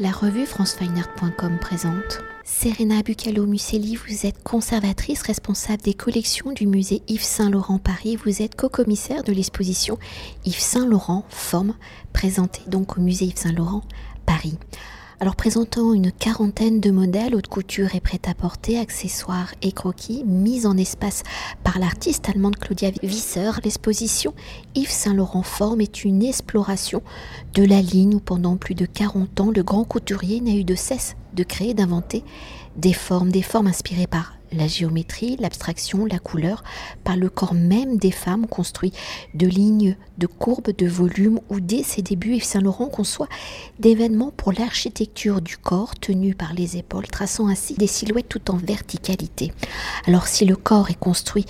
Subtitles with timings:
[0.00, 7.24] La revue francefineart.com présente Serena Bucalo-Muselli, vous êtes conservatrice responsable des collections du musée Yves
[7.24, 8.14] Saint-Laurent Paris.
[8.14, 9.98] Vous êtes co-commissaire de l'exposition
[10.44, 11.74] Yves Saint-Laurent Forme,
[12.12, 13.82] présentée donc au musée Yves Saint-Laurent
[14.24, 14.56] Paris.
[15.20, 20.76] Alors présentant une quarantaine de modèles haute couture et prêt-à-porter, accessoires et croquis mis en
[20.76, 21.24] espace
[21.64, 24.32] par l'artiste allemande Claudia Visser, l'exposition
[24.76, 27.02] Yves Saint-Laurent Forme est une exploration
[27.54, 30.76] de la ligne où pendant plus de 40 ans le grand couturier n'a eu de
[30.76, 32.22] cesse de créer, d'inventer
[32.76, 36.62] des formes, des formes inspirées par la géométrie, l'abstraction, la couleur,
[37.04, 38.92] par le corps même des femmes construit
[39.34, 43.28] de lignes, de courbes, de volumes, où dès ses débuts Yves Saint-Laurent conçoit
[43.78, 48.56] d'événements pour l'architecture du corps tenu par les épaules, traçant ainsi des silhouettes tout en
[48.56, 49.52] verticalité.
[50.06, 51.46] Alors si le corps est construit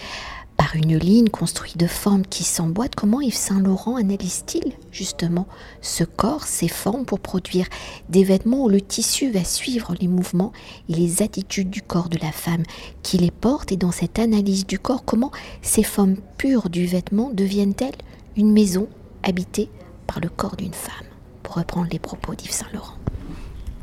[0.58, 5.46] par une ligne construite de formes qui s'emboîtent, comment Yves Saint-Laurent analyse-t-il justement
[5.80, 7.68] ce corps, ces formes pour produire
[8.08, 10.52] des vêtements où le tissu va suivre les mouvements
[10.88, 12.64] et les attitudes du corps de la femme
[13.02, 13.70] qui les porte?
[13.72, 15.30] Et dans cette analyse du corps, comment
[15.62, 17.96] ces formes pures du vêtement deviennent-elles
[18.36, 18.88] une maison
[19.22, 19.70] habitée
[20.08, 21.06] par le corps d'une femme?
[21.44, 22.98] Pour reprendre les propos d'Yves Saint-Laurent.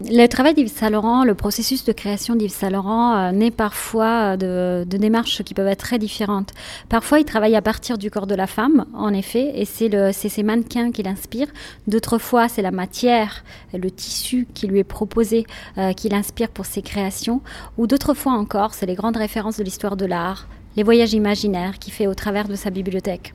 [0.03, 4.35] Le travail d'Yves Saint Laurent, le processus de création d'Yves Saint Laurent euh, naît parfois
[4.35, 6.51] de, démarches qui peuvent être très différentes.
[6.89, 10.43] Parfois, il travaille à partir du corps de la femme, en effet, et c'est ces
[10.43, 11.47] mannequins qui l'inspirent.
[11.87, 15.45] D'autres fois, c'est la matière, le tissu qui lui est proposé,
[15.77, 17.39] euh, qui l'inspire pour ses créations.
[17.77, 21.79] Ou d'autres fois encore, c'est les grandes références de l'histoire de l'art, les voyages imaginaires
[21.79, 23.33] qu'il fait au travers de sa bibliothèque.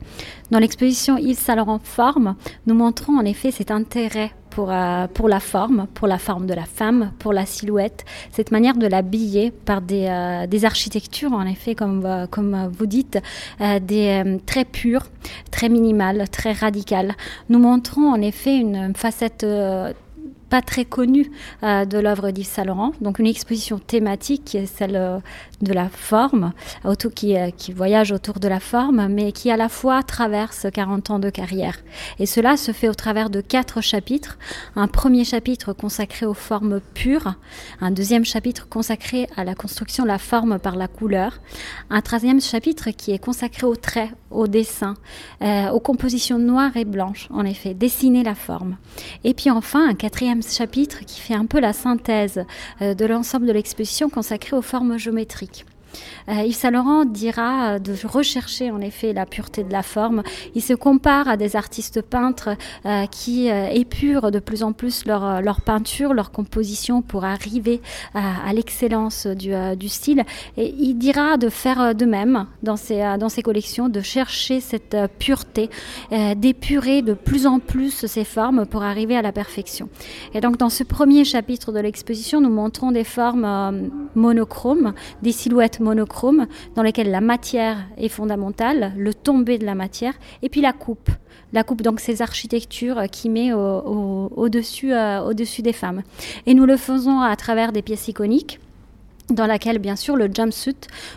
[0.51, 5.27] Dans l'exposition Yves Saint Laurent Forme, nous montrons en effet cet intérêt pour, euh, pour
[5.27, 9.49] la forme, pour la forme de la femme, pour la silhouette, cette manière de l'habiller
[9.49, 13.17] par des, euh, architectures, en effet, comme, euh, comme vous dites,
[13.81, 15.07] des, très pures,
[15.49, 17.15] très minimales, très radicales.
[17.49, 19.45] Nous montrons en effet une facette
[20.49, 21.31] pas très connue
[21.63, 22.91] de l'œuvre d'Yves Saint Laurent.
[22.99, 25.21] Donc une exposition thématique qui est celle
[25.61, 29.57] de la forme, autour, qui, euh, qui voyage autour de la forme, mais qui à
[29.57, 31.77] la fois traverse 40 ans de carrière.
[32.19, 34.37] Et cela se fait au travers de quatre chapitres.
[34.75, 37.35] Un premier chapitre consacré aux formes pures,
[37.79, 41.39] un deuxième chapitre consacré à la construction de la forme par la couleur,
[41.89, 44.93] un troisième chapitre qui est consacré aux traits, au dessin,
[45.41, 48.77] aux compositions noires et blanches, en effet, dessiner la forme.
[49.23, 52.45] Et puis enfin un quatrième chapitre qui fait un peu la synthèse
[52.81, 55.50] euh, de l'ensemble de l'exposition consacrée aux formes géométriques.
[56.29, 60.23] Euh, Yves Saint Laurent dira de rechercher en effet la pureté de la forme.
[60.55, 65.05] Il se compare à des artistes peintres euh, qui euh, épurent de plus en plus
[65.05, 67.81] leur, leur peinture, leur composition pour arriver
[68.13, 70.23] à, l'excellence du, du, style.
[70.57, 74.97] Et il dira de faire de même dans ses, dans ses collections, de chercher cette
[75.19, 75.69] pureté,
[76.35, 79.89] d'épurer de plus en plus ses formes pour arriver à la perfection.
[80.33, 85.80] Et donc dans ce premier chapitre de l'exposition, nous montrons des formes monochromes, des silhouettes
[85.81, 90.73] monochrome dans lesquelles la matière est fondamentale, le tombé de la matière, et puis la
[90.73, 91.09] coupe.
[91.53, 96.03] La coupe, donc ces architectures qui met au-dessus au, au dessus des femmes.
[96.45, 98.59] Et nous le faisons à travers des pièces iconiques
[99.33, 100.75] dans laquelle bien sûr le jumpsuit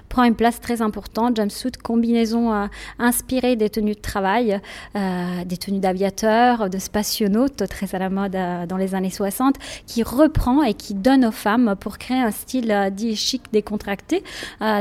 [0.09, 1.37] prend une place très importante.
[1.37, 2.67] Jumpsuit, combinaison euh,
[2.99, 4.61] inspirée des tenues de travail,
[4.97, 9.57] euh, des tenues d'aviateurs, de spationautes, très à la mode euh, dans les années 60,
[9.87, 14.23] qui reprend et qui donne aux femmes pour créer un style dit chic décontracté,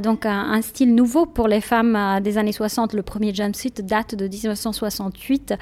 [0.03, 2.93] donc un, style nouveau pour les femmes des années 60.
[2.93, 5.53] Le premier jumpsuit date de 1968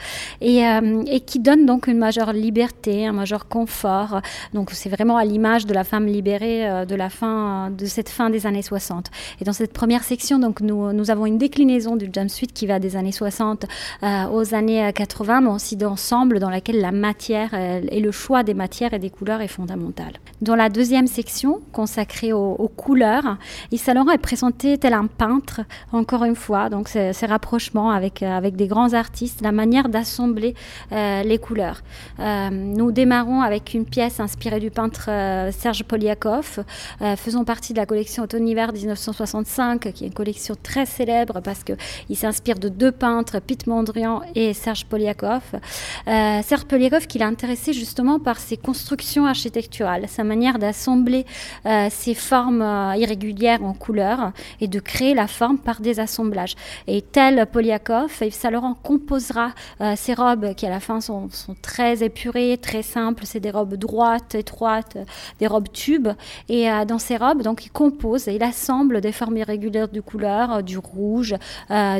[0.41, 0.61] et,
[1.07, 4.21] et qui donne donc une majeure liberté, un majeur confort.
[4.53, 8.29] Donc c'est vraiment à l'image de la femme libérée de la fin de cette fin
[8.29, 9.07] des années 60.
[9.39, 12.79] Et dans cette première section, donc, nous, nous avons une déclinaison du jumpsuit qui va
[12.79, 13.65] des années 60
[14.03, 18.43] euh, aux années 80, mais aussi d'ensemble dans laquelle la matière euh, et le choix
[18.43, 20.13] des matières et des couleurs est fondamental.
[20.41, 23.37] Dans la deuxième section, consacrée aux, couleurs,
[23.71, 25.61] Yves Laurent est présenté tel un peintre,
[25.91, 30.55] encore une fois, donc ces, rapprochements avec, euh, avec des grands artistes, la manière d'assembler
[30.91, 31.81] les couleurs.
[32.51, 35.05] nous démarrons avec une pièce inspirée du peintre
[35.51, 36.63] Serge Poliakov,
[37.41, 42.15] faisant partie de la collection Automne-Hiver 1965, qui est une collection très célèbre parce qu'il
[42.15, 45.41] s'inspire de deux peintres, Pete Mondrian et Serge Poliakov.
[46.07, 51.25] Euh, Serge Poliakov qui l'a intéressé justement par ses constructions architecturales, sa manière d'assembler
[51.65, 56.55] euh, ces formes euh, irrégulières en couleurs et de créer la forme par des assemblages.
[56.87, 59.51] Et tel Poliakov, Yves Saint Laurent composera
[59.95, 63.23] ces robes qui à la fin sont, sont très épurées, très simples.
[63.25, 64.97] C'est des robes droites, étroites,
[65.39, 66.09] des robes tubes.
[66.49, 70.63] Et dans ces robes, donc il compose et il assemble des formes irrégulières de couleurs,
[70.63, 71.35] du rouge,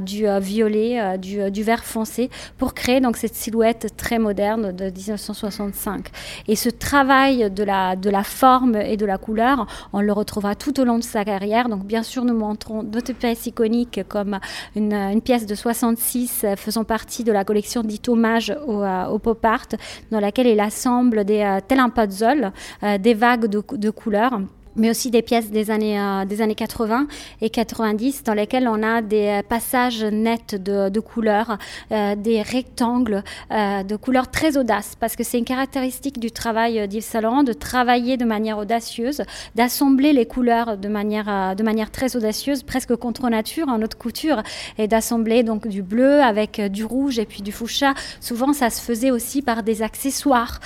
[0.02, 6.08] du violet, du, vert foncé, pour créer donc cette silhouette très moderne de 1965.
[6.48, 10.56] Et ce travail de la, de la forme et de la couleur, on le retrouvera
[10.56, 11.70] tout au long de sa carrière.
[11.70, 14.40] Donc bien sûr, nous montrons d'autres pièces iconiques comme
[14.76, 19.68] une, pièce de 66 faisant partie de la collection dit hommage au, pop art,
[20.12, 22.52] dans laquelle il assemble des, euh, tel un puzzle,
[22.84, 24.42] euh, des vagues de, de couleurs
[24.76, 27.08] mais aussi des pièces des années, euh, des années 80
[27.42, 31.58] et 90 dans lesquelles on a des passages nets de, de couleurs,
[31.92, 36.88] euh, des rectangles euh, de couleurs très audaces, parce que c'est une caractéristique du travail
[36.88, 39.24] d'Yves Saint Laurent de travailler de manière audacieuse,
[39.56, 44.42] d'assembler les couleurs de manière, de manière très audacieuse, presque contre nature en haute couture,
[44.78, 47.94] et d'assembler donc du bleu avec du rouge et puis du fuchsia.
[48.20, 50.60] Souvent, ça se faisait aussi par des accessoires,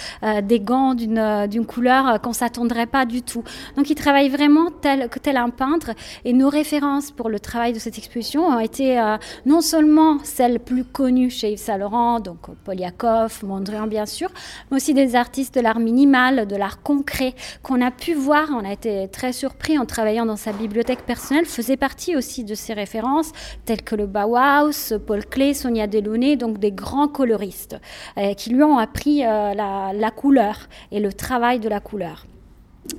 [0.43, 3.43] des gants d'une couleur qu'on s'attendrait pas du tout.
[3.75, 5.91] Donc, travaille vraiment tel, tel un peintre.
[6.23, 10.59] Et nos références pour le travail de cette exposition ont été euh, non seulement celles
[10.59, 14.29] plus connues chez Yves Saint Laurent, donc Poliakov, Mondrian bien sûr,
[14.69, 17.33] mais aussi des artistes de l'art minimal, de l'art concret
[17.63, 18.49] qu'on a pu voir.
[18.51, 22.55] On a été très surpris en travaillant dans sa bibliothèque personnelle, faisait partie aussi de
[22.55, 23.31] ces références,
[23.65, 27.77] telles que le Bauhaus, Paul Klee, Sonia Delaunay, donc des grands coloristes
[28.17, 32.25] euh, qui lui ont appris euh, la, la couleur et le travail de la couleur.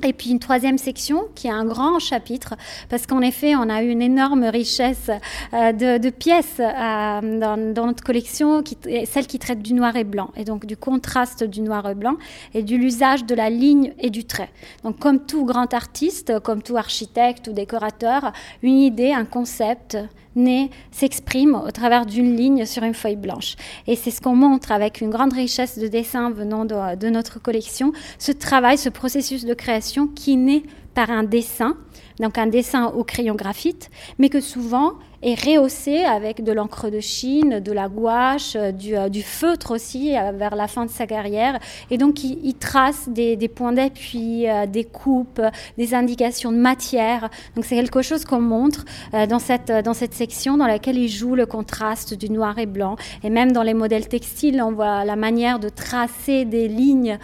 [0.03, 2.55] Et puis une troisième section qui est un grand chapitre,
[2.89, 5.11] parce qu'en effet, on a eu une énorme richesse
[5.53, 7.41] euh, de, pièces euh,
[7.73, 8.63] dans, notre collection,
[9.05, 12.17] celle qui traite du noir et blanc, et donc du contraste du noir et blanc,
[12.53, 14.51] et de l'usage de la ligne et du trait.
[14.83, 19.97] Donc comme tout grand artiste, comme tout architecte ou décorateur, une idée, un concept,
[20.37, 23.57] naît, s'exprime au travers d'une ligne sur une feuille blanche.
[23.87, 27.41] Et c'est ce qu'on montre avec une grande richesse de dessins venant de, de notre
[27.41, 30.63] collection, ce travail, ce processus de création qui naît
[30.95, 31.77] par un dessin,
[32.21, 37.01] donc un dessin au crayon graphite, mais que souvent est rehaussé avec de l'encre de
[37.01, 41.07] Chine, de la gouache, euh, euh, du, feutre aussi euh, vers la fin de sa
[41.07, 41.59] carrière.
[41.91, 45.43] Et donc il, trace des, points d'appui, des coupes,
[45.79, 47.29] des indications de matière.
[47.55, 48.85] Donc c'est quelque chose qu'on montre
[49.29, 52.97] dans, cette, dans cette section dans laquelle il joue le contraste du noir et blanc.
[53.23, 57.19] Et même dans les modèles textiles, on voit la manière de tracer des lignes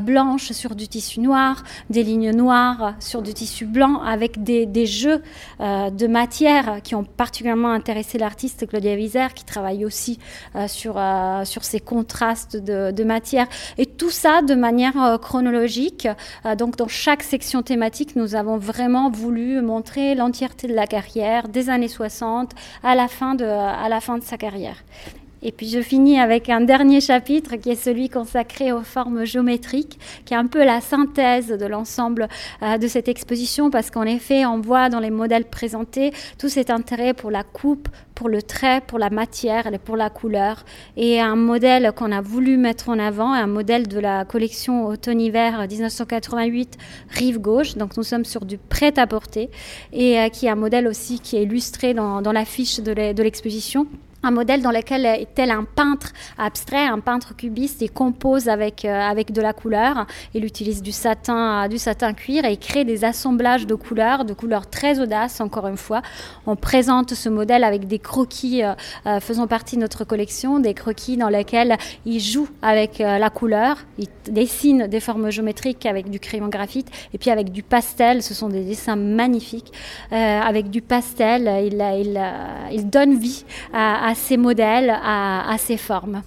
[0.00, 5.22] blanches sur du tissu noir, des lignes noires sur du tissu blanc, avec des, jeux
[5.60, 10.18] de matière qui ont particulièrement intéressé l'artiste Claudia Wieser, qui travaille aussi
[10.54, 13.46] euh, sur, euh, sur ces contrastes de, de, matière.
[13.76, 16.08] Et tout ça de manière euh, chronologique.
[16.56, 21.70] donc, dans chaque section thématique, nous avons vraiment voulu montrer l'entièreté de la carrière, des
[21.70, 22.52] années 60
[22.82, 24.76] à la fin de, à la fin de sa carrière.
[25.42, 29.98] Et puis je finis avec un dernier chapitre qui est celui consacré aux formes géométriques,
[30.24, 32.28] qui est un peu la synthèse de l'ensemble
[32.62, 36.70] euh, de cette exposition, parce qu'en effet, on voit dans les modèles présentés tout cet
[36.70, 40.64] intérêt pour la coupe, pour le trait, pour la matière pour la couleur.
[40.96, 45.66] Et un modèle qu'on a voulu mettre en avant, un modèle de la collection automne-hiver
[45.68, 46.76] 1988,
[47.10, 47.76] Rive Gauche.
[47.76, 49.50] Donc nous sommes sur du prêt-à-porter,
[49.92, 53.86] et euh, qui est un modèle aussi qui est illustré dans l'affiche de l'exposition
[54.22, 59.00] un modèle dans lequel, tel un peintre abstrait, un peintre cubiste, il compose avec, euh,
[59.00, 60.06] avec de la couleur.
[60.34, 64.34] Il utilise du satin, du satin cuir et il crée des assemblages de couleurs, de
[64.34, 66.02] couleurs très audaces, encore une fois.
[66.46, 68.72] On présente ce modèle avec des croquis euh,
[69.06, 73.78] euh, faisant partie de notre collection, des croquis dans lesquels il joue avec la couleur,
[73.98, 78.22] il dessine des formes géométriques avec du crayon graphite et puis avec du pastel.
[78.22, 79.72] Ce sont des dessins magnifiques.
[80.10, 81.82] avec du pastel, il,
[82.72, 86.22] il, donne vie à ces modèles, à, ces formes.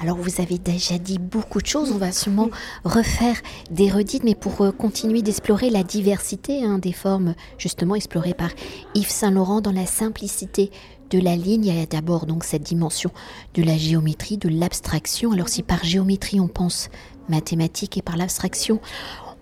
[0.00, 2.50] Alors vous avez déjà dit beaucoup de choses, on va sûrement
[2.84, 3.36] refaire
[3.70, 8.50] des redites, mais pour euh, continuer d'explorer la diversité hein, des formes justement explorées par
[8.96, 10.72] Yves Saint-Laurent dans la simplicité
[11.10, 13.12] de la ligne, il y a d'abord donc cette dimension
[13.54, 15.30] de la géométrie, de l'abstraction.
[15.30, 16.88] Alors si par géométrie on pense
[17.28, 18.80] mathématiques et par l'abstraction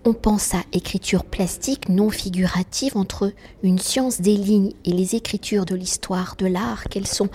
[0.03, 3.31] on pense à écriture plastique non figurative entre
[3.63, 6.85] une science des lignes et les écritures de l'histoire de l'art.
[6.89, 7.29] Quelles sont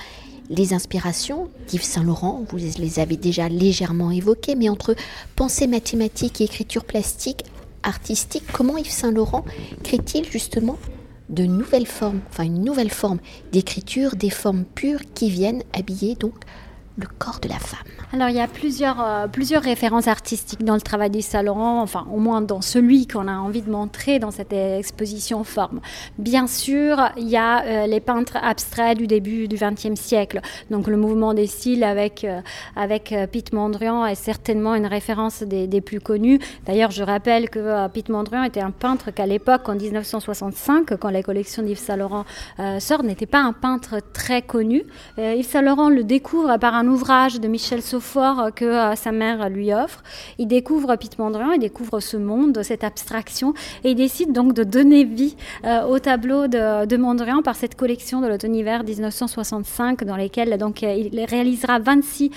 [0.51, 1.49] les inspirations?
[1.69, 4.97] d'Yves Saint-Laurent Vous les avez déjà légèrement évoquées, mais entre
[5.37, 7.45] pensée mathématique et écriture plastique
[7.85, 9.45] artistique, comment Yves Saint-Laurent
[9.85, 10.77] crée-t-il justement
[11.29, 13.19] de nouvelles formes, enfin une nouvelle forme
[13.53, 16.35] d'écriture, des formes pures qui viennent habiller donc
[16.97, 20.75] le corps de la femme alors il y a plusieurs, euh, plusieurs références artistiques dans
[20.75, 24.21] le travail d'Yves Saint Laurent, enfin au moins dans celui qu'on a envie de montrer
[24.21, 25.81] dans cette exposition forme.
[26.17, 30.87] Bien sûr, il y a euh, les peintres abstraits du début du XXe siècle, donc
[30.87, 32.41] le mouvement des styles avec, euh,
[32.77, 36.39] avec Piet Mondrian est certainement une référence des, plus connues.
[36.65, 41.23] D'ailleurs, je rappelle que Piet Mondrian était un peintre qu'à l'époque, en 1965, quand la
[41.23, 42.25] collection d'Yves Saint Laurent
[42.79, 44.85] sort, n'était pas un peintre très connu.
[45.19, 49.49] Yves Saint Laurent le découvre par un ouvrage de Michel fort que euh, sa mère
[49.49, 50.03] lui offre.
[50.39, 54.65] Il découvre Pete Mondrian, il découvre ce monde, cette abstraction, et il décide donc de
[54.65, 60.57] donner vie euh, au tableau de, Mondrian par cette collection de l'automne-hiver 1965, dans lesquels
[60.59, 62.31] donc euh, il réalisera 26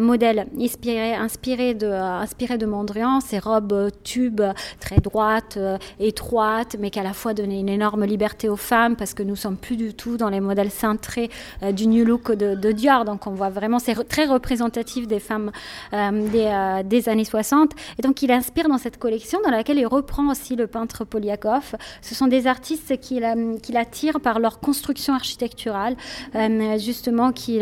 [0.00, 4.42] modèles inspirés, inspirés, de, inspirés de Mondrian, ces robes tubes
[4.80, 5.58] très droites,
[5.98, 9.36] étroites, mais qui à la fois donnaient une énorme liberté aux femmes, parce que nous
[9.36, 11.30] sommes plus du tout dans les modèles cintrés
[11.72, 15.52] du New Look de, de Dior, donc on voit vraiment, c'est très représentatif des femmes
[15.92, 17.70] euh, euh, des, années 60.
[17.98, 21.76] Et donc il inspire dans cette collection dans laquelle il reprend aussi le peintre Poliakov.
[22.02, 23.20] Ce sont des artistes qui,
[23.62, 25.96] qui l'attirent par leur construction architecturale,
[26.34, 27.60] euh, justement, qui,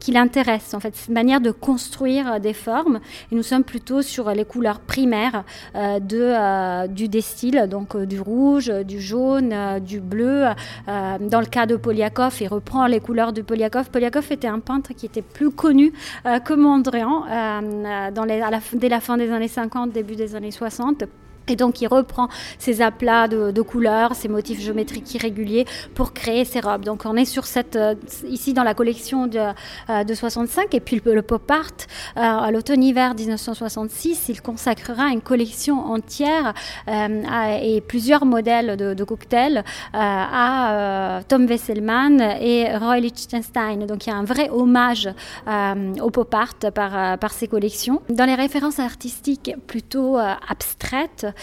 [0.00, 3.00] qui l'intéressent, en fait, cette manière de construire des formes.
[3.32, 9.00] Et nous sommes plutôt sur les couleurs primaires de, du destil, donc du rouge, du
[9.00, 10.46] jaune, du bleu.
[10.86, 13.90] dans le cas de Poliakov, il reprend les couleurs de Poliakov.
[13.90, 15.92] Poliakov était un peintre qui était plus connu
[16.24, 18.42] que Mondrian euh, dans les,
[18.74, 21.04] dès la fin des années 50, début des années 60.
[21.48, 26.60] Et donc, il reprend ces aplats de, couleurs, ces motifs géométriques irréguliers pour créer ces
[26.60, 26.84] robes.
[26.84, 27.94] Donc, on est sur cette, euh,
[28.26, 29.38] ici dans la collection de,
[29.90, 30.74] euh, de 65.
[30.74, 31.64] Et puis, le, pop art,
[32.16, 36.54] euh, à l'automne-hiver 1966, il consacrera une collection entière
[36.86, 43.86] et plusieurs modèles de, cocktails à Tom Wesselmann et Roy Lichtenstein.
[43.86, 45.08] Donc, il y a un vrai hommage
[45.46, 48.02] au pop art par, par ces collections.
[48.08, 51.33] Dans les références artistiques plutôt abstraites,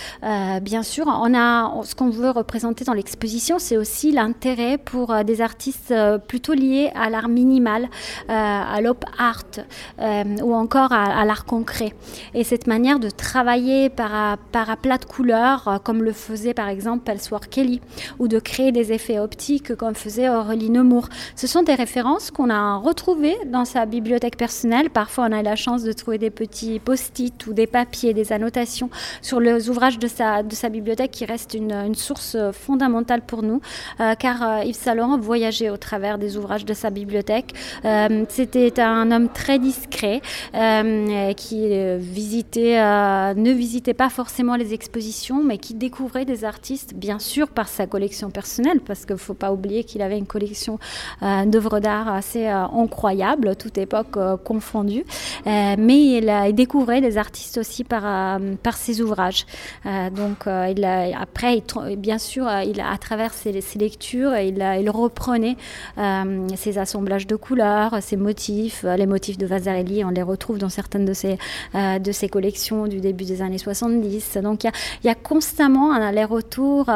[0.62, 5.24] bien sûr, on a ce qu'on veut représenter dans l'exposition, c'est aussi l'intérêt pour euh,
[5.24, 7.89] des artistes euh, plutôt liés à l'art minimal,
[8.27, 9.41] à l'op art
[10.00, 11.93] ou encore à, l'art concret.
[12.33, 17.10] Et cette manière de travailler par, par plat de couleurs, comme le faisait par exemple
[17.10, 17.81] Elsewhere Kelly,
[18.19, 21.10] ou de créer des effets optiques comme faisait Aurélie Nemours.
[21.36, 24.89] Ce sont des références qu'on a retrouvées dans sa bibliothèque personnelle.
[24.89, 28.31] Parfois, on a eu la chance de trouver des petits post-it ou des papiers, des
[28.33, 28.89] annotations
[29.21, 33.42] sur les ouvrages de sa, de sa bibliothèque qui reste une, une source fondamentale pour
[33.42, 33.62] nous,
[34.00, 37.54] euh, car euh, Yves Saint Laurent voyageait au travers des ouvrages de sa bibliothèque.
[37.84, 40.22] Euh, c'était un homme très discret
[41.36, 47.48] qui visitait, ne visitait pas forcément les expositions, mais qui découvrait des artistes, bien sûr
[47.48, 50.78] par sa collection personnelle, parce qu'il ne faut pas oublier qu'il avait une collection
[51.22, 55.06] d'œuvres d'art assez incroyable, toute époque confondue,
[55.46, 59.46] mais il, il, découvrait des artistes aussi par, par ses ouvrages.
[59.86, 61.63] Euh, donc euh, il après,
[61.98, 65.58] bien sûr, euh, il, à travers ses, lectures, il, il reprenait
[66.56, 71.06] ses assemblages de couleurs, ses motifs, les motifs de Vasarely, on les retrouve dans certaines
[71.06, 71.38] de ses,
[71.74, 74.38] de ses collections du début des années 70.
[74.44, 74.72] Donc il
[75.04, 76.90] y, a, constamment un aller-retour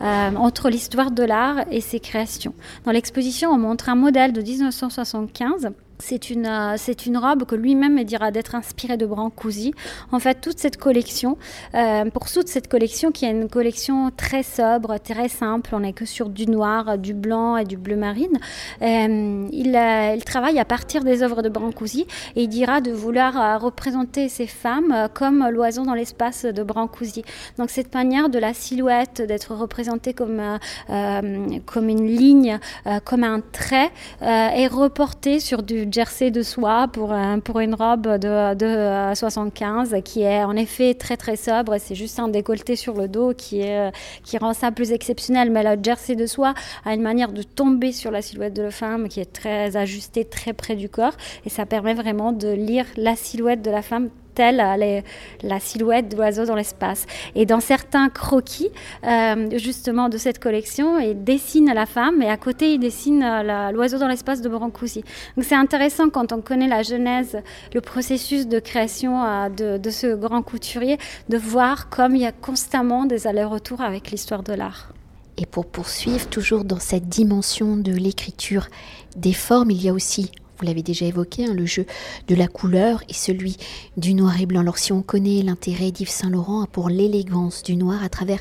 [0.00, 2.54] entre l'histoire de l'art et ses créations.
[2.84, 5.70] Dans l'exposition, on montre un modèle de 1975
[6.02, 9.72] c'est une, euh, c'est une robe que lui-même dira d'être inspirée de Brancusi.
[10.10, 11.38] En fait, toute cette collection,
[11.74, 15.92] euh, pour toute cette collection qui est une collection très sobre, très simple, on n'est
[15.92, 18.38] que sur du noir, du blanc et du bleu marine,
[18.82, 23.60] euh, il, il, travaille à partir des œuvres de Brancusi et il dira de vouloir
[23.60, 27.22] représenter ces femmes comme l'oiseau dans l'espace de Brancusi.
[27.58, 32.58] Donc cette manière de la silhouette d'être représentée comme, comme une ligne,
[33.04, 33.90] comme un trait,
[34.20, 40.22] est reportée sur du jersey de soie pour, pour une robe de, de 75 qui
[40.22, 41.76] est en effet très très sobre.
[41.78, 43.92] C'est juste un décolleté sur le dos qui, est,
[44.24, 45.50] qui rend ça plus exceptionnel.
[45.50, 48.70] Mais le jersey de soie a une manière de tomber sur la silhouette de la
[48.70, 51.16] femme qui est très ajustée, très près du corps.
[51.44, 55.02] Et ça permet vraiment de lire la silhouette de la femme telle
[55.42, 57.06] la silhouette d'oiseau dans l'espace.
[57.34, 58.70] Et dans certains croquis,
[59.04, 63.70] euh, justement, de cette collection, il dessine la femme et à côté, il dessine euh,
[63.72, 65.04] l'oiseau dans l'espace de Brancusi.
[65.36, 67.38] Donc c'est intéressant quand on connaît la genèse,
[67.74, 70.98] le processus de création euh, de, de, ce grand couturier,
[71.28, 74.92] de voir comme il y a constamment des allers-retours avec l'histoire de l'art.
[75.38, 78.68] Et pour poursuivre toujours dans cette dimension de l'écriture
[79.16, 80.30] des formes, il y a aussi
[80.62, 81.86] vous l'avez déjà évoqué, hein, le jeu
[82.28, 83.56] de la couleur et celui
[83.96, 84.60] du noir et blanc.
[84.60, 88.38] Alors si on connaît l'intérêt d'Yves Saint Laurent pour l'élégance du noir à travers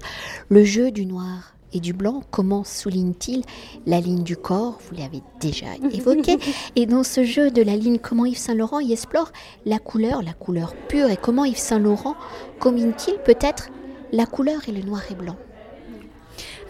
[0.49, 2.21] le jeu du noir et du blanc.
[2.29, 3.43] Comment souligne-t-il
[3.87, 4.77] la ligne du corps?
[4.87, 6.37] Vous l'avez déjà évoqué.
[6.75, 9.31] et dans ce jeu de la ligne, comment Yves Saint Laurent y explore
[9.65, 12.15] la couleur, la couleur pure, et comment Yves Saint Laurent
[12.59, 13.69] combine-t-il peut-être
[14.11, 15.37] la couleur et le noir et blanc?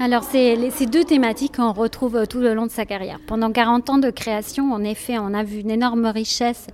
[0.03, 3.20] Alors, c'est ces deux thématiques qu'on retrouve euh, tout le long de sa carrière.
[3.27, 6.65] Pendant 40 ans de création, en effet, on a vu une énorme richesse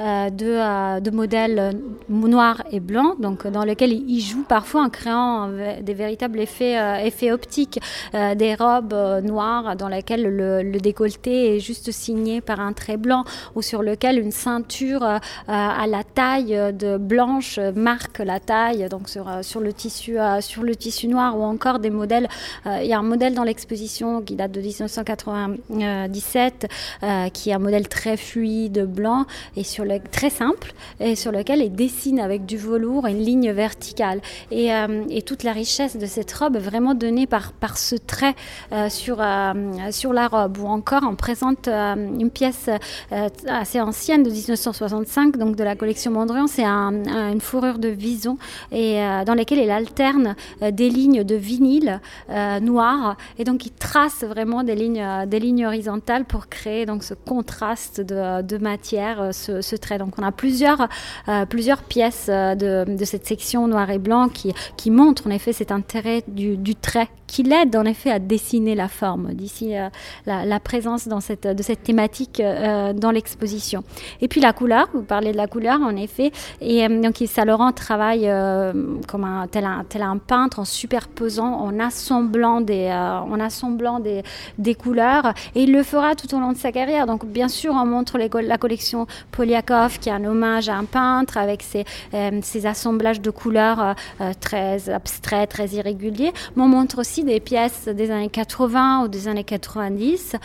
[0.00, 1.76] euh, de, euh, de, modèles
[2.08, 5.48] noirs et blancs, donc dans lesquels il joue parfois en créant
[5.80, 7.78] des véritables effets, effets optiques,
[8.12, 13.24] des robes noires dans lesquelles le, décolleté est juste signé par un trait blanc
[13.54, 15.04] ou sur lequel une ceinture
[15.46, 20.74] à la taille de blanche marque la taille, donc sur, sur, le, tissu, sur le
[20.74, 22.28] tissu noir ou encore des modèles
[22.82, 26.68] il y a un modèle dans l'exposition qui date de 1997,
[27.02, 29.26] euh, qui est un modèle très fluide, blanc,
[29.56, 33.50] et sur le, très simple, et sur lequel il dessine avec du velours une ligne
[33.52, 34.20] verticale.
[34.50, 37.96] Et, euh, et toute la richesse de cette robe est vraiment donnée par, par ce
[37.96, 38.34] trait
[38.88, 39.24] sur,
[39.90, 40.58] sur la robe.
[40.58, 42.68] Ou encore, on présente une pièce
[43.46, 48.36] assez ancienne de 1965, donc de la collection Mondrian, c'est une fourrure de vison,
[48.70, 52.00] et dans laquelle il alterne des lignes de vinyle
[52.62, 57.02] noir et donc il trace vraiment des lignes, euh, des lignes horizontales pour créer donc
[57.02, 59.98] ce contraste de, de matière, euh, ce, trait.
[59.98, 60.88] Donc on a plusieurs,
[61.28, 65.52] euh, plusieurs pièces de, de, cette section noir et blanc qui, qui montrent en effet
[65.52, 69.72] cet intérêt du, du trait qui l'aide en effet à dessiner la forme, d'ici
[70.26, 73.84] la, présence dans cette, de cette thématique dans l'exposition.
[74.20, 77.72] Et puis la couleur, vous parlez de la couleur en effet, et donc Saint Laurent
[77.72, 78.30] travaille
[79.08, 85.32] comme tel, un tel un peintre en superposant, en assemblant des, euh, assemblant des, couleurs.
[85.54, 87.06] Et il le fera tout au long de sa carrière.
[87.06, 91.36] Donc, bien sûr, on montre la collection Polyakov, qui est un hommage à un peintre
[91.38, 91.84] avec ses,
[92.14, 96.32] euh, assemblages de couleurs euh, très abstraits, très irréguliers.
[96.56, 100.36] Mais on montre aussi des pièces des années 80 ou des années 90,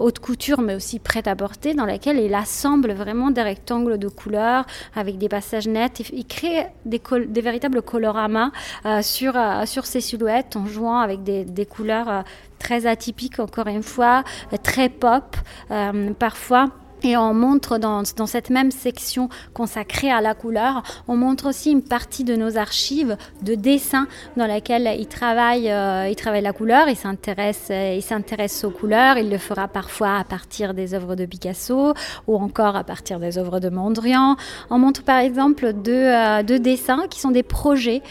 [0.00, 4.08] haute couture, mais aussi prêtes à porter, dans lesquelles il assemble vraiment des rectangles de
[4.08, 4.64] couleurs
[4.94, 6.02] avec des passages nets.
[6.12, 8.50] Il, crée des, des véritables coloramas
[9.02, 9.34] sur,
[9.66, 12.22] sur ces silhouettes en jouant avec des, couleurs euh,
[12.58, 15.36] très atypiques, encore une fois, euh, très pop,
[15.70, 16.68] euh, parfois.
[17.04, 21.82] Et on montre dans, cette même section consacrée à la couleur, on montre aussi une
[21.82, 24.06] partie de nos archives de dessins
[24.36, 28.70] dans laquelle il travaille, euh, il travaille la couleur, il s'intéresse, euh, il s'intéresse aux
[28.70, 31.94] couleurs, il le fera parfois à partir des œuvres de Picasso
[32.28, 34.36] ou encore à partir des œuvres de Mondrian.
[34.70, 38.02] On montre par exemple deux, euh, dessins qui sont des projets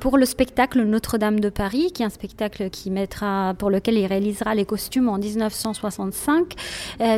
[0.00, 4.06] pour le spectacle Notre-Dame de Paris, qui est un spectacle qui mettra, pour lequel il
[4.06, 6.54] réalisera les costumes en 1965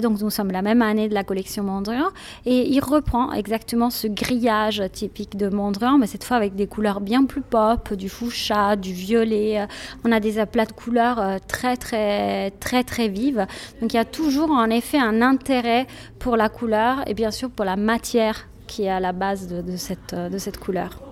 [0.01, 2.09] donc nous sommes la même année de la collection Mondrian,
[2.47, 7.01] et il reprend exactement ce grillage typique de Mondrian, mais cette fois avec des couleurs
[7.01, 9.67] bien plus pop, du fuchsia, du violet.
[10.05, 13.47] On a des aplats de couleurs euh, très très très très vives.
[13.81, 15.87] Donc il y a toujours en effet un intérêt
[16.19, 19.77] pour la couleur et bien sûr pour la matière qui est à la base de,
[19.77, 21.10] cette, de cette couleur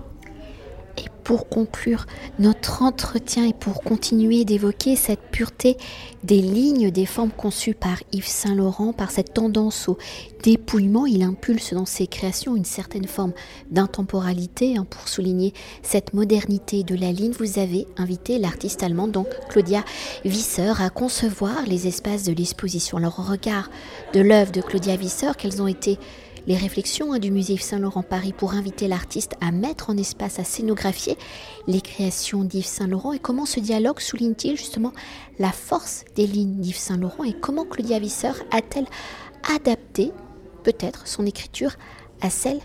[1.28, 2.06] pour conclure
[2.38, 5.76] notre entretien et pour continuer d'évoquer cette pureté
[6.24, 9.98] des lignes, des formes conçues par Yves Saint Laurent, par cette tendance au
[10.42, 13.34] dépouillement, il impulse dans ses créations une certaine forme
[13.70, 14.78] d'intemporalité.
[14.78, 19.84] Hein, pour souligner cette modernité de la ligne, vous avez invité l'artiste allemande, donc Claudia
[20.24, 22.96] Visser, à concevoir les espaces de l'exposition.
[22.96, 23.68] Alors au regard
[24.14, 25.98] de l'œuvre de Claudia Visser, quelles ont été
[26.48, 30.38] les réflexions hein, du musée Yves Saint-Laurent Paris pour inviter l'artiste à mettre en espace,
[30.38, 31.18] à scénographier
[31.66, 34.94] les créations d'Yves Saint-Laurent et comment ce dialogue souligne-t-il justement
[35.38, 38.86] la force des lignes d'Yves Saint-Laurent et comment Claudia Visser a-t-elle
[39.54, 40.10] adapté
[40.64, 41.72] peut-être son écriture
[42.22, 42.60] à celle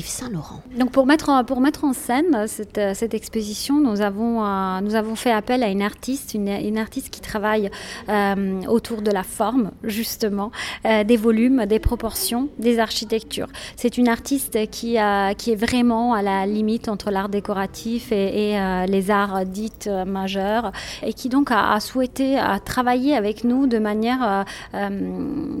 [0.00, 0.62] Saint-Laurent.
[0.78, 4.94] Donc pour mettre en, pour mettre en scène cette, cette exposition, nous avons, euh, nous
[4.94, 7.70] avons fait appel à une artiste, une, artiste qui travaille
[8.08, 10.50] euh, autour de la forme, justement,
[10.86, 13.48] euh, des volumes, des proportions, des architectures.
[13.76, 18.52] C'est une artiste qui, a, qui est vraiment à la limite entre l'art décoratif et,
[18.88, 23.78] les arts dites majeurs et qui donc a, a, souhaité à travailler avec nous de
[23.78, 24.44] manière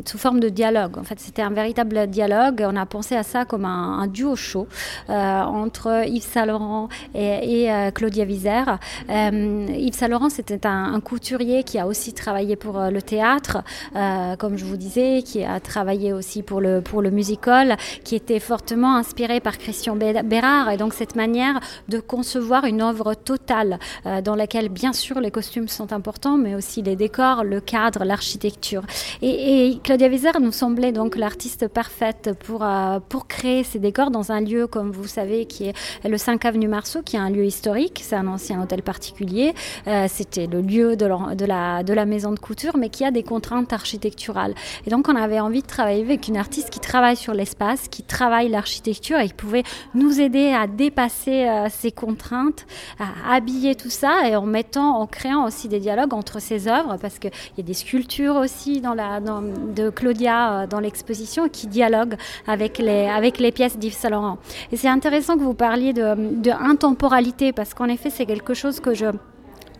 [0.04, 0.98] sous forme de dialogue.
[0.98, 2.64] En fait, c'était un véritable dialogue.
[2.66, 4.66] On a pensé à ça comme un, un duo au chaud
[5.10, 8.78] euh, entre Yves Saint Laurent et, euh, Claudia Vizer.
[9.10, 13.62] Euh, Yves Saint Laurent, c'était un, couturier qui a aussi travaillé pour le théâtre,
[14.38, 18.38] comme je vous disais, qui a travaillé aussi pour le, pour le musical, qui était
[18.38, 20.70] fortement inspiré par Christian Bérard.
[20.70, 21.58] Et donc cette manière
[21.88, 23.78] de concevoir une œuvre totale
[24.24, 28.82] dans laquelle, bien sûr, les costumes sont importants, mais aussi les décors, le cadre, l'architecture.
[29.22, 32.64] Et, Claudia Vizer nous semblait donc l'artiste parfaite pour,
[33.08, 35.74] pour créer ces décors dans un lieu, comme vous savez, qui est
[36.08, 38.00] le 5 avenue Marceau, qui est un lieu historique.
[38.02, 39.54] C'est un ancien hôtel particulier.
[39.86, 44.54] Euh, c'était le lieu de, la, maison de couture, mais qui a des contraintes architecturales.
[44.86, 48.02] Et donc, on avait envie de travailler avec une artiste qui travaille sur l'espace, qui
[48.02, 52.66] travaille l'architecture et qui pouvait nous aider à dépasser euh, ces contraintes,
[52.98, 56.96] à habiller tout ça et en mettant, en créant aussi des dialogues entre ces œuvres,
[57.00, 62.78] parce qu'il y a des sculptures aussi de Claudia euh, dans l'exposition qui dialoguent avec
[62.78, 63.52] les, avec les
[64.02, 64.38] d'Yves Saint Laurent.
[64.70, 68.94] Et c'est intéressant que vous parliez de, intemporalité, parce qu'en effet, c'est quelque chose que
[68.94, 69.06] je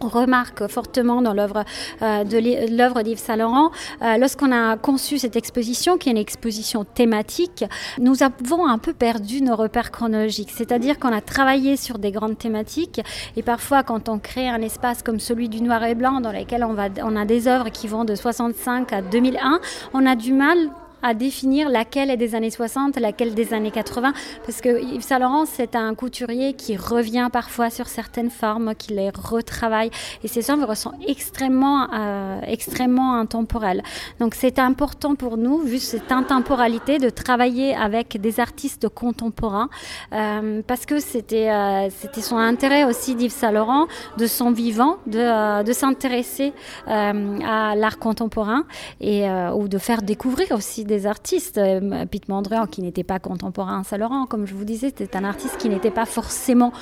[0.01, 1.65] remarque fortement dans l'œuvre
[2.03, 3.71] euh, de l'œuvre d'Yves Saint Laurent.
[4.03, 7.65] Euh, lorsqu'on a conçu cette exposition, qui est une exposition thématique,
[8.01, 10.51] nous avons un peu perdu nos repères chronologiques.
[10.51, 13.01] C'est-à-dire qu'on a travaillé sur des grandes thématiques
[13.37, 16.65] et parfois quand on crée un espace comme celui du noir et blanc dans lequel
[16.65, 19.61] on, va, on a des œuvres qui vont de 65 à 2001,
[19.95, 20.59] on a du mal
[21.03, 24.13] à définir laquelle est des années 60, laquelle des années 80,
[24.47, 28.93] parce que Yves Saint Laurent, c'est un couturier qui revient parfois sur certaines formes, qui
[28.93, 29.91] les retravaille,
[30.23, 33.83] et ces œuvres sont extrêmement, euh, extrêmement intemporelles.
[34.21, 39.69] Donc c'est important pour nous, vu cette intemporalité, de travailler avec des artistes contemporains,
[40.13, 43.87] euh, parce que c'était euh, c'était son intérêt aussi d'Yves Saint Laurent,
[44.19, 46.53] de son vivant, de, de s'intéresser
[46.87, 48.65] à l'art contemporain
[49.01, 51.59] et ou de faire découvrir aussi des artistes.
[51.59, 55.25] Euh, Pete Mondrian, qui n'était pas contemporain à Saint-Laurent, comme je vous disais, c'était un
[55.25, 56.73] artiste qui n'était pas forcément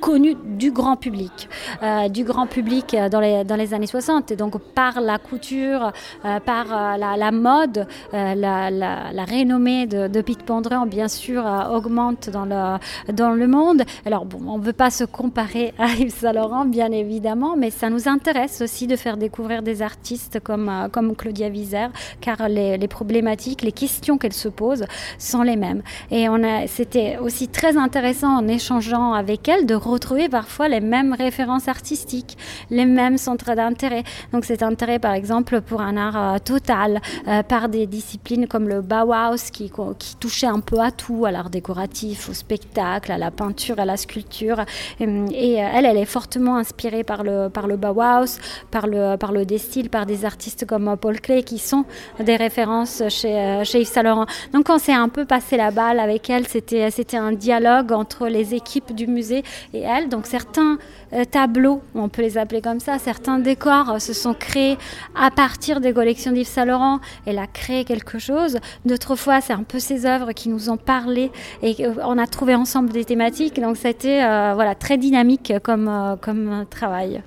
[0.00, 1.48] connu du grand public,
[1.82, 4.30] euh, du grand public euh, dans les, dans les années 60.
[4.30, 6.66] Et donc, par la couture, par
[6.98, 13.30] la, mode, la, la, renommée de, de Pete Mondrian, bien sûr, augmente dans le, dans
[13.30, 13.82] le monde.
[14.04, 17.90] Alors, bon, on ne veut pas se comparer à Yves Saint-Laurent, bien évidemment, mais ça
[17.90, 21.88] nous intéresse aussi de faire découvrir des artistes comme, comme Claudia Wieser,
[22.20, 24.84] car les problématiques les questions qu'elle se pose
[25.18, 25.82] sont les mêmes.
[26.10, 30.80] Et on a, c'était aussi très intéressant en échangeant avec elle de retrouver parfois les
[30.80, 32.36] mêmes références artistiques,
[32.70, 34.04] les mêmes centres d'intérêt.
[34.32, 38.68] Donc cet intérêt, par exemple, pour un art euh, total, euh, par des disciplines comme
[38.68, 43.18] le Bauhaus qui, qui touchait un peu à tout, à l'art décoratif, au spectacle, à
[43.18, 44.60] la peinture, à la sculpture.
[45.00, 48.38] Et, euh, elle, elle est fortement inspirée par le, par le Bauhaus,
[48.70, 49.44] par le, par le
[49.90, 51.84] par des artistes comme Paul Klee qui sont
[52.20, 54.26] des références chez, euh, chez Yves Saint Laurent.
[54.52, 58.28] Donc on s'est un peu passé la balle avec elle, c'était, c'était un dialogue entre
[58.28, 60.08] les équipes du musée et elle.
[60.08, 60.78] Donc certains
[61.12, 64.76] euh, tableaux, on peut les appeler comme ça, certains décors euh, se sont créés
[65.14, 67.00] à partir des collections d'Yves Saint Laurent.
[67.26, 68.58] Elle a créé quelque chose.
[68.84, 71.30] D'autres fois, c'est un peu ses œuvres qui nous ont parlé
[71.62, 73.60] et on a trouvé ensemble des thématiques.
[73.60, 74.20] Donc c'était
[74.54, 77.22] voilà, très dynamique comme, comme travail.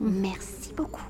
[0.00, 1.09] Merci beaucoup.